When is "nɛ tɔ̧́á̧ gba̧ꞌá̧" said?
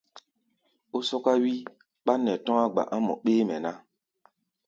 2.25-3.01